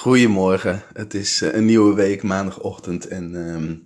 Goedemorgen, 0.00 0.82
het 0.92 1.14
is 1.14 1.42
eh, 1.42 1.54
een 1.54 1.64
nieuwe 1.64 1.94
week, 1.94 2.22
maandagochtend 2.22 3.08
en 3.08 3.48
ehm, 3.48 3.76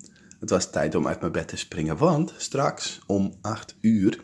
het 0.41 0.51
was 0.51 0.71
tijd 0.71 0.95
om 0.95 1.07
uit 1.07 1.21
mijn 1.21 1.33
bed 1.33 1.49
te 1.49 1.57
springen, 1.57 1.97
want 1.97 2.35
straks 2.37 3.01
om 3.07 3.35
8 3.41 3.77
uur, 3.81 4.21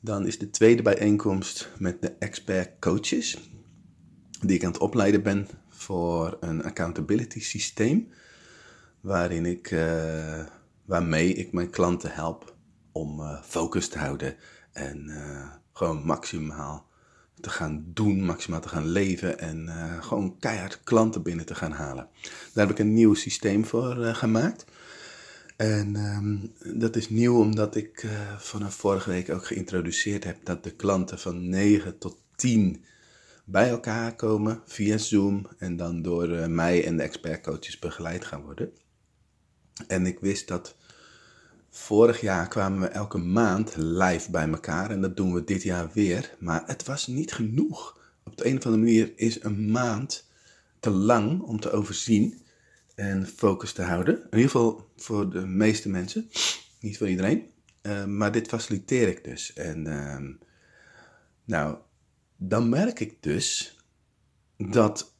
dan 0.00 0.26
is 0.26 0.38
de 0.38 0.50
tweede 0.50 0.82
bijeenkomst 0.82 1.70
met 1.78 2.02
de 2.02 2.12
expert 2.18 2.70
coaches, 2.80 3.50
die 4.40 4.56
ik 4.56 4.64
aan 4.64 4.72
het 4.72 4.80
opleiden 4.80 5.22
ben 5.22 5.48
voor 5.68 6.36
een 6.40 6.64
accountability 6.64 7.40
systeem, 7.40 8.08
waarin 9.00 9.46
ik, 9.46 9.70
uh, 9.70 10.44
waarmee 10.84 11.34
ik 11.34 11.52
mijn 11.52 11.70
klanten 11.70 12.10
help 12.10 12.54
om 12.92 13.20
uh, 13.20 13.42
focus 13.42 13.88
te 13.88 13.98
houden 13.98 14.36
en 14.72 15.10
gewoon 15.72 16.04
maximaal 16.04 16.85
te 17.40 17.50
gaan 17.50 17.84
doen, 17.86 18.24
maximaal 18.24 18.60
te 18.60 18.68
gaan 18.68 18.88
leven 18.88 19.38
en 19.38 19.66
uh, 19.66 20.02
gewoon 20.02 20.38
keihard 20.38 20.80
klanten 20.84 21.22
binnen 21.22 21.46
te 21.46 21.54
gaan 21.54 21.72
halen. 21.72 22.08
Daar 22.52 22.66
heb 22.66 22.70
ik 22.70 22.78
een 22.78 22.94
nieuw 22.94 23.14
systeem 23.14 23.64
voor 23.64 23.98
uh, 23.98 24.14
gemaakt. 24.14 24.64
En 25.56 25.96
um, 25.96 26.52
dat 26.80 26.96
is 26.96 27.10
nieuw 27.10 27.40
omdat 27.40 27.76
ik 27.76 28.02
uh, 28.02 28.10
vanaf 28.38 28.74
vorige 28.74 29.10
week 29.10 29.30
ook 29.30 29.46
geïntroduceerd 29.46 30.24
heb 30.24 30.44
dat 30.44 30.64
de 30.64 30.70
klanten 30.70 31.18
van 31.18 31.48
9 31.48 31.98
tot 31.98 32.16
10 32.34 32.84
bij 33.44 33.68
elkaar 33.68 34.16
komen 34.16 34.62
via 34.66 34.98
Zoom 34.98 35.46
en 35.58 35.76
dan 35.76 36.02
door 36.02 36.50
mij 36.50 36.84
en 36.84 36.96
de 36.96 37.02
expertcoaches 37.02 37.78
begeleid 37.78 38.24
gaan 38.24 38.42
worden. 38.42 38.72
En 39.86 40.06
ik 40.06 40.18
wist 40.20 40.48
dat 40.48 40.76
Vorig 41.76 42.20
jaar 42.20 42.48
kwamen 42.48 42.80
we 42.80 42.86
elke 42.86 43.18
maand 43.18 43.76
live 43.76 44.30
bij 44.30 44.48
elkaar 44.48 44.90
en 44.90 45.00
dat 45.00 45.16
doen 45.16 45.32
we 45.32 45.44
dit 45.44 45.62
jaar 45.62 45.90
weer. 45.92 46.34
Maar 46.38 46.62
het 46.66 46.84
was 46.84 47.06
niet 47.06 47.32
genoeg. 47.32 47.98
Op 48.24 48.36
de 48.36 48.46
een 48.46 48.56
of 48.56 48.66
andere 48.66 48.82
manier 48.82 49.12
is 49.16 49.42
een 49.42 49.70
maand 49.70 50.28
te 50.80 50.90
lang 50.90 51.40
om 51.40 51.60
te 51.60 51.70
overzien 51.70 52.42
en 52.94 53.26
focus 53.26 53.72
te 53.72 53.82
houden. 53.82 54.14
In 54.14 54.38
ieder 54.38 54.50
geval 54.50 54.88
voor 54.96 55.30
de 55.30 55.46
meeste 55.46 55.88
mensen, 55.88 56.30
niet 56.80 56.98
voor 56.98 57.08
iedereen. 57.08 57.50
Uh, 57.82 58.04
maar 58.04 58.32
dit 58.32 58.48
faciliteer 58.48 59.08
ik 59.08 59.24
dus. 59.24 59.52
En 59.52 59.86
uh, 59.86 60.38
nou, 61.44 61.76
dan 62.36 62.68
merk 62.68 63.00
ik 63.00 63.22
dus 63.22 63.76
dat 64.56 65.14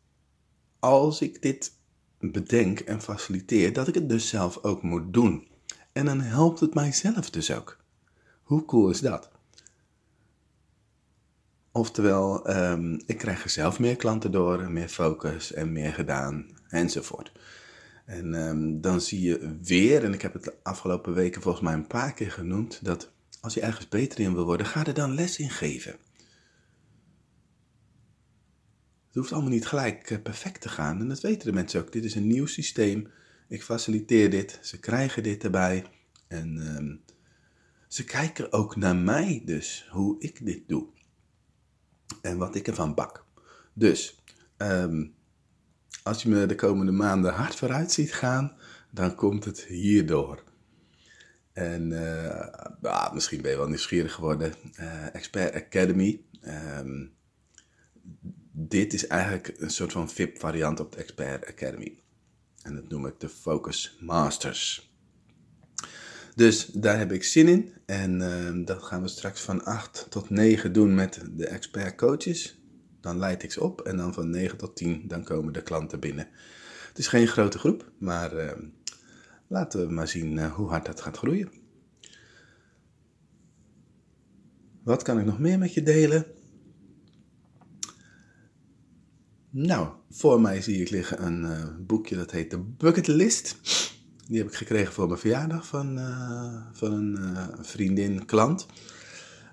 als 0.78 1.20
ik 1.20 1.42
dit 1.42 1.72
bedenk 2.18 2.80
en 2.80 3.02
faciliteer, 3.02 3.72
dat 3.72 3.88
ik 3.88 3.94
het 3.94 4.08
dus 4.08 4.28
zelf 4.28 4.62
ook 4.62 4.82
moet 4.82 5.12
doen. 5.12 5.54
En 5.96 6.04
dan 6.04 6.20
helpt 6.20 6.60
het 6.60 6.74
mijzelf 6.74 7.30
dus 7.30 7.52
ook. 7.52 7.76
Hoe 8.42 8.64
cool 8.64 8.90
is 8.90 9.00
dat? 9.00 9.30
Oftewel, 11.72 12.56
um, 12.56 13.00
ik 13.06 13.18
krijg 13.18 13.44
er 13.44 13.50
zelf 13.50 13.78
meer 13.78 13.96
klanten 13.96 14.32
door, 14.32 14.70
meer 14.70 14.88
focus 14.88 15.52
en 15.52 15.72
meer 15.72 15.92
gedaan 15.92 16.46
enzovoort. 16.68 17.32
En 18.04 18.34
um, 18.34 18.80
dan 18.80 19.00
zie 19.00 19.20
je 19.20 19.58
weer, 19.62 20.04
en 20.04 20.12
ik 20.12 20.22
heb 20.22 20.32
het 20.32 20.44
de 20.44 20.54
afgelopen 20.62 21.14
weken 21.14 21.42
volgens 21.42 21.64
mij 21.64 21.74
een 21.74 21.86
paar 21.86 22.14
keer 22.14 22.30
genoemd, 22.30 22.84
dat 22.84 23.10
als 23.40 23.54
je 23.54 23.60
ergens 23.60 23.88
beter 23.88 24.20
in 24.20 24.34
wil 24.34 24.44
worden, 24.44 24.66
ga 24.66 24.86
er 24.86 24.94
dan 24.94 25.14
les 25.14 25.38
in 25.38 25.50
geven. 25.50 25.92
Het 29.06 29.14
hoeft 29.14 29.32
allemaal 29.32 29.50
niet 29.50 29.66
gelijk 29.66 30.10
eh, 30.10 30.22
perfect 30.22 30.60
te 30.60 30.68
gaan. 30.68 31.00
En 31.00 31.08
dat 31.08 31.20
weten 31.20 31.46
de 31.46 31.54
mensen 31.54 31.80
ook. 31.80 31.92
Dit 31.92 32.04
is 32.04 32.14
een 32.14 32.26
nieuw 32.26 32.46
systeem. 32.46 33.08
Ik 33.48 33.62
faciliteer 33.62 34.30
dit, 34.30 34.58
ze 34.62 34.80
krijgen 34.80 35.22
dit 35.22 35.44
erbij. 35.44 35.84
En 36.28 36.76
um, 36.76 37.02
ze 37.88 38.04
kijken 38.04 38.52
ook 38.52 38.76
naar 38.76 38.96
mij 38.96 39.42
dus, 39.44 39.88
hoe 39.90 40.16
ik 40.18 40.44
dit 40.44 40.68
doe. 40.68 40.86
En 42.22 42.38
wat 42.38 42.54
ik 42.54 42.66
ervan 42.66 42.94
bak. 42.94 43.24
Dus, 43.72 44.22
um, 44.56 45.14
als 46.02 46.22
je 46.22 46.28
me 46.28 46.46
de 46.46 46.54
komende 46.54 46.92
maanden 46.92 47.32
hard 47.32 47.54
vooruit 47.54 47.92
ziet 47.92 48.12
gaan, 48.12 48.56
dan 48.90 49.14
komt 49.14 49.44
het 49.44 49.64
hierdoor. 49.64 50.44
En 51.52 51.90
uh, 51.90 53.12
misschien 53.12 53.42
ben 53.42 53.50
je 53.50 53.56
wel 53.56 53.68
nieuwsgierig 53.68 54.12
geworden. 54.12 54.54
Uh, 54.80 55.14
Expert 55.14 55.54
Academy. 55.54 56.20
Um, 56.78 57.14
dit 58.52 58.92
is 58.92 59.06
eigenlijk 59.06 59.54
een 59.58 59.70
soort 59.70 59.92
van 59.92 60.10
VIP-variant 60.10 60.80
op 60.80 60.92
de 60.92 60.98
Expert 60.98 61.46
Academy. 61.46 62.00
En 62.66 62.74
dat 62.74 62.88
noem 62.88 63.06
ik 63.06 63.20
de 63.20 63.28
Focus 63.28 63.96
Masters. 64.00 64.90
Dus 66.34 66.66
daar 66.66 66.98
heb 66.98 67.12
ik 67.12 67.24
zin 67.24 67.48
in. 67.48 67.72
En 67.84 68.20
uh, 68.20 68.66
dat 68.66 68.82
gaan 68.82 69.02
we 69.02 69.08
straks 69.08 69.40
van 69.40 69.64
8 69.64 70.06
tot 70.10 70.30
9 70.30 70.72
doen 70.72 70.94
met 70.94 71.20
de 71.30 71.46
expert 71.46 71.96
coaches. 71.96 72.60
Dan 73.00 73.18
leid 73.18 73.42
ik 73.42 73.52
ze 73.52 73.62
op. 73.62 73.80
En 73.80 73.96
dan 73.96 74.14
van 74.14 74.30
9 74.30 74.58
tot 74.58 74.76
10 74.76 75.08
dan 75.08 75.24
komen 75.24 75.52
de 75.52 75.62
klanten 75.62 76.00
binnen. 76.00 76.28
Het 76.88 76.98
is 76.98 77.06
geen 77.06 77.26
grote 77.26 77.58
groep, 77.58 77.90
maar 77.98 78.36
uh, 78.36 78.52
laten 79.46 79.86
we 79.86 79.92
maar 79.92 80.08
zien 80.08 80.36
uh, 80.36 80.52
hoe 80.52 80.68
hard 80.68 80.86
dat 80.86 81.00
gaat 81.00 81.16
groeien. 81.16 81.50
Wat 84.82 85.02
kan 85.02 85.18
ik 85.18 85.24
nog 85.24 85.38
meer 85.38 85.58
met 85.58 85.74
je 85.74 85.82
delen? 85.82 86.26
Nou, 89.58 89.88
voor 90.10 90.40
mij 90.40 90.62
zie 90.62 90.80
ik 90.80 90.90
liggen 90.90 91.26
een 91.26 91.42
uh, 91.42 91.64
boekje 91.78 92.16
dat 92.16 92.30
heet 92.30 92.50
de 92.50 92.58
Bucket 92.58 93.06
List. 93.06 93.56
Die 94.28 94.38
heb 94.38 94.46
ik 94.46 94.54
gekregen 94.54 94.92
voor 94.92 95.06
mijn 95.06 95.20
verjaardag 95.20 95.66
van, 95.66 95.98
uh, 95.98 96.54
van 96.72 96.92
een 96.92 97.16
uh, 97.20 97.48
vriendin, 97.60 98.24
klant. 98.24 98.66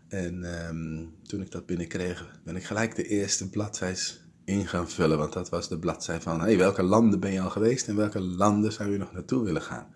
En 0.08 0.68
um, 0.68 1.14
toen 1.24 1.42
ik 1.42 1.52
dat 1.52 1.66
binnenkreeg, 1.66 2.40
ben 2.44 2.56
ik 2.56 2.64
gelijk 2.64 2.96
de 2.96 3.08
eerste 3.08 3.50
bladzijs 3.50 4.22
in 4.46 4.68
gaan 4.68 4.90
vullen. 4.90 5.18
Want 5.18 5.34
dat 5.34 5.50
was 5.50 5.70
de 5.70 5.80
bladzij 5.80 6.22
van, 6.22 6.42
hey, 6.42 6.58
welke 6.58 6.84
landen 6.84 7.20
ben 7.20 7.32
je 7.32 7.42
al 7.42 7.50
geweest 7.50 7.88
en 7.88 7.96
welke 7.96 8.20
landen 8.20 8.72
zou 8.72 8.92
je 8.92 8.98
nog 8.98 9.12
naartoe 9.12 9.44
willen 9.44 9.62
gaan? 9.62 9.88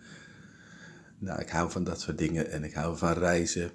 Nou, 1.19 1.41
ik 1.41 1.50
hou 1.50 1.72
van 1.72 1.84
dat 1.84 2.01
soort 2.01 2.17
dingen 2.17 2.51
en 2.51 2.63
ik 2.63 2.73
hou 2.73 2.97
van 2.97 3.13
reizen. 3.13 3.72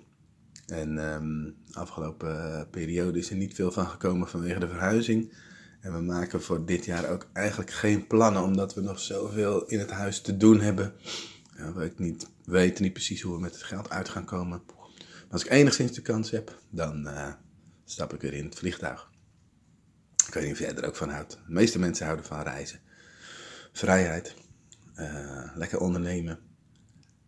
En 0.66 0.98
um, 0.98 1.54
afgelopen 1.72 2.66
periode 2.70 3.18
is 3.18 3.30
er 3.30 3.36
niet 3.36 3.54
veel 3.54 3.72
van 3.72 3.86
gekomen 3.86 4.28
vanwege 4.28 4.60
de 4.60 4.68
verhuizing. 4.68 5.32
En 5.82 5.92
we 5.92 6.00
maken 6.00 6.42
voor 6.42 6.64
dit 6.64 6.84
jaar 6.84 7.10
ook 7.10 7.26
eigenlijk 7.32 7.70
geen 7.70 8.06
plannen, 8.06 8.42
omdat 8.42 8.74
we 8.74 8.80
nog 8.80 9.00
zoveel 9.00 9.66
in 9.66 9.78
het 9.78 9.90
huis 9.90 10.20
te 10.20 10.36
doen 10.36 10.60
hebben. 10.60 10.94
Ja, 11.56 11.72
we 11.72 11.92
niet, 11.96 12.30
weten 12.44 12.82
niet 12.82 12.92
precies 12.92 13.22
hoe 13.22 13.34
we 13.34 13.40
met 13.40 13.52
het 13.52 13.62
geld 13.62 13.90
uit 13.90 14.08
gaan 14.08 14.24
komen. 14.24 14.62
Maar 14.66 15.30
als 15.30 15.44
ik 15.44 15.50
enigszins 15.50 15.92
de 15.92 16.02
kans 16.02 16.30
heb, 16.30 16.58
dan 16.70 17.06
uh, 17.06 17.32
stap 17.84 18.14
ik 18.14 18.20
weer 18.20 18.32
in 18.32 18.44
het 18.44 18.54
vliegtuig. 18.54 19.10
Ik 20.26 20.34
weet 20.34 20.44
niet 20.44 20.52
of 20.52 20.58
jij 20.58 20.74
er 20.74 20.86
ook 20.86 20.96
van 20.96 21.10
houdt. 21.10 21.32
De 21.32 21.52
meeste 21.52 21.78
mensen 21.78 22.04
houden 22.04 22.26
van 22.26 22.42
reizen. 22.42 22.80
Vrijheid. 23.72 24.34
Uh, 24.96 25.50
lekker 25.54 25.78
ondernemen. 25.78 26.38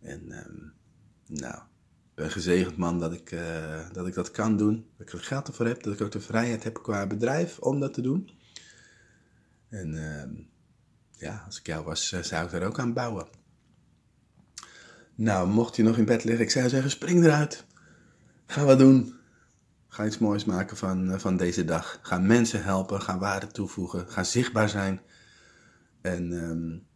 En 0.01 0.21
uh, 0.27 1.39
nou, 1.39 1.55
ik 1.55 2.15
ben 2.15 2.31
gezegend 2.31 2.77
man 2.77 2.99
dat 2.99 3.13
ik, 3.13 3.31
uh, 3.31 3.89
dat 3.91 4.07
ik 4.07 4.13
dat 4.13 4.31
kan 4.31 4.57
doen. 4.57 4.85
Dat 4.97 5.07
ik 5.07 5.13
er 5.13 5.19
geld 5.19 5.47
ervoor 5.47 5.67
heb. 5.67 5.83
Dat 5.83 5.93
ik 5.93 6.01
ook 6.01 6.11
de 6.11 6.19
vrijheid 6.19 6.63
heb 6.63 6.83
qua 6.83 7.07
bedrijf 7.07 7.59
om 7.59 7.79
dat 7.79 7.93
te 7.93 8.01
doen. 8.01 8.29
En 9.75 9.93
uh, 9.93 10.45
ja, 11.11 11.43
als 11.45 11.59
ik 11.59 11.65
jou 11.65 11.85
was, 11.85 12.11
eh, 12.11 12.21
zou 12.21 12.45
ik 12.45 12.51
daar 12.51 12.63
ook 12.63 12.79
aan 12.79 12.93
bouwen. 12.93 13.27
Nou, 15.15 15.47
mocht 15.47 15.75
je 15.75 15.83
nog 15.83 15.97
in 15.97 16.05
bed 16.05 16.23
liggen, 16.23 16.45
ik 16.45 16.51
zou 16.51 16.69
zeggen, 16.69 16.91
spring 16.91 17.23
eruit. 17.23 17.65
Ga 18.45 18.63
wat 18.63 18.77
doen. 18.77 19.13
Ga 19.87 20.05
iets 20.05 20.17
moois 20.17 20.45
maken 20.45 20.77
van, 20.77 21.11
uh, 21.11 21.19
van 21.19 21.37
deze 21.37 21.65
dag. 21.65 21.99
Ga 22.01 22.17
mensen 22.17 22.63
helpen, 22.63 23.01
ga 23.01 23.17
waarde 23.17 23.47
toevoegen, 23.47 24.09
ga 24.09 24.23
zichtbaar 24.23 24.69
zijn. 24.69 25.01
En 26.01 26.31
um, 26.31 26.87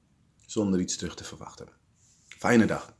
zonder 0.46 0.80
iets 0.80 0.98
terug 0.98 1.16
te 1.16 1.24
verwachten. 1.24 1.68
Fijne 2.28 2.66
dag. 2.66 2.98